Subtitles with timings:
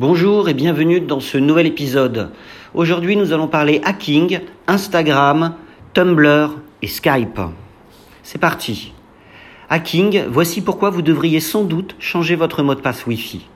[0.00, 2.30] Bonjour et bienvenue dans ce nouvel épisode.
[2.72, 5.56] Aujourd'hui nous allons parler hacking, Instagram,
[5.92, 7.38] Tumblr et Skype.
[8.22, 8.94] C'est parti.
[9.68, 13.46] Hacking, voici pourquoi vous devriez sans doute changer votre mot de passe Wi-Fi.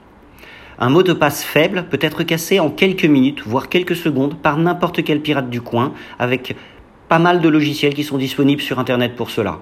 [0.78, 4.58] Un mot de passe faible peut être cassé en quelques minutes, voire quelques secondes, par
[4.58, 6.56] n'importe quel pirate du coin, avec
[7.08, 9.60] pas mal de logiciels qui sont disponibles sur Internet pour cela.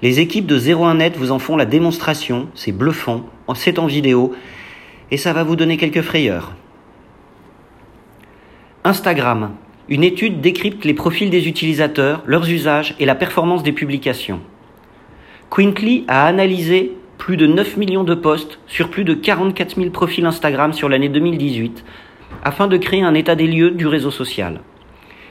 [0.00, 4.32] Les équipes de 01net vous en font la démonstration, c'est bluffant, c'est en vidéo,
[5.10, 6.52] et ça va vous donner quelques frayeurs.
[8.84, 9.52] Instagram.
[9.88, 14.40] Une étude décrypte les profils des utilisateurs, leurs usages et la performance des publications.
[15.50, 20.24] Quintly a analysé plus de 9 millions de posts sur plus de 44 000 profils
[20.24, 21.84] Instagram sur l'année 2018
[22.44, 24.60] afin de créer un état des lieux du réseau social.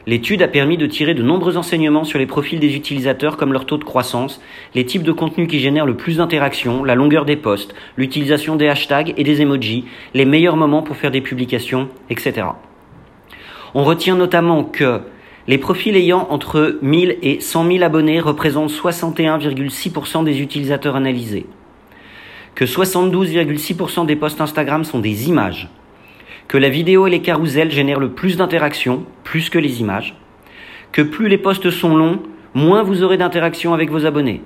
[0.08, 3.66] L'étude a permis de tirer de nombreux enseignements sur les profils des utilisateurs comme leur
[3.66, 4.40] taux de croissance,
[4.74, 8.70] les types de contenus qui génèrent le plus d'interactions, la longueur des posts, l'utilisation des
[8.70, 9.84] hashtags et des emojis,
[10.14, 12.48] les meilleurs moments pour faire des publications, etc.
[13.76, 15.02] On retient notamment que
[15.50, 21.48] les profils ayant entre 1000 et 100 000 abonnés représentent 61,6% des utilisateurs analysés,
[22.56, 25.70] que 72,6% des posts Instagram sont des images,
[26.48, 30.16] que la vidéo et les carousels génèrent le plus d'interactions, plus que les images,
[30.92, 32.22] que plus les posts sont longs,
[32.54, 34.42] moins vous aurez d'interactions avec vos abonnés.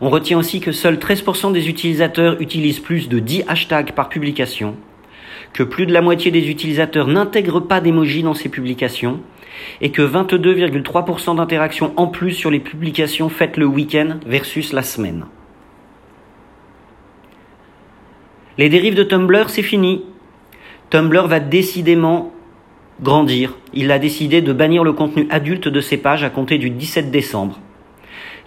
[0.00, 4.76] On retient aussi que seuls 13% des utilisateurs utilisent plus de 10 hashtags par publication,
[5.52, 9.20] que plus de la moitié des utilisateurs n'intègrent pas d'emoji dans ces publications,
[9.80, 15.26] et que 22,3% d'interactions en plus sur les publications faites le week-end versus la semaine.
[18.56, 20.04] Les dérives de Tumblr, c'est fini.
[20.90, 22.32] Tumblr va décidément
[23.02, 23.58] grandir.
[23.74, 27.10] Il a décidé de bannir le contenu adulte de ses pages à compter du 17
[27.10, 27.60] décembre.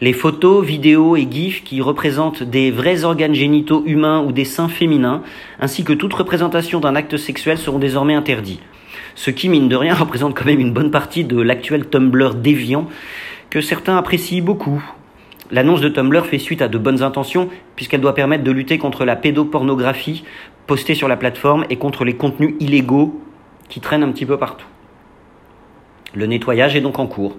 [0.02, 4.70] Les photos, vidéos et gifs qui représentent des vrais organes génitaux humains ou des seins
[4.70, 5.22] féminins,
[5.60, 8.60] ainsi que toute représentation d'un acte sexuel seront désormais interdits.
[9.14, 12.88] Ce qui, mine de rien, représente quand même une bonne partie de l'actuel Tumblr déviant
[13.52, 14.84] que certains apprécient beaucoup.
[15.52, 19.06] L'annonce de Tumblr fait suite à de bonnes intentions puisqu'elle doit permettre de lutter contre
[19.06, 20.24] la pédopornographie
[20.68, 23.22] postée sur la plateforme et contre les contenus illégaux
[23.70, 24.68] qui traînent un petit peu partout.
[26.14, 27.36] Le nettoyage est donc en cours.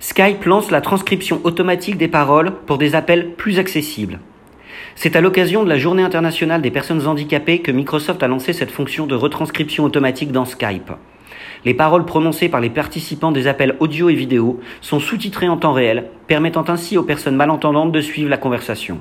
[0.00, 4.20] Skype lance la transcription automatique des paroles pour des appels plus accessibles.
[4.96, 8.70] C'est à l'occasion de la Journée internationale des personnes handicapées que Microsoft a lancé cette
[8.70, 10.92] fonction de retranscription automatique dans Skype.
[11.64, 15.72] Les paroles prononcées par les participants des appels audio et vidéo sont sous-titrées en temps
[15.72, 19.00] réel, permettant ainsi aux personnes malentendantes de suivre la conversation.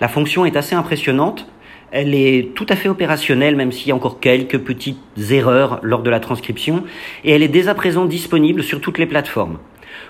[0.00, 1.46] La fonction est assez impressionnante,
[1.90, 4.98] elle est tout à fait opérationnelle, même s'il y a encore quelques petites
[5.30, 6.84] erreurs lors de la transcription,
[7.24, 9.58] et elle est dès à présent disponible sur toutes les plateformes.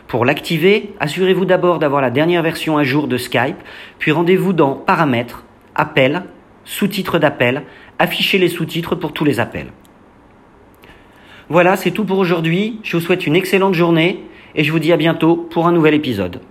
[0.09, 3.56] Pour l'activer, assurez-vous d'abord d'avoir la dernière version à jour de Skype,
[3.99, 5.44] puis rendez-vous dans Paramètres,
[5.75, 6.25] Appels,
[6.65, 7.62] Sous-titres d'appel,
[7.99, 9.72] affichez les sous-titres pour tous les appels.
[11.49, 12.78] Voilà, c'est tout pour aujourd'hui.
[12.82, 14.22] Je vous souhaite une excellente journée
[14.55, 16.43] et je vous dis à bientôt pour un nouvel épisode.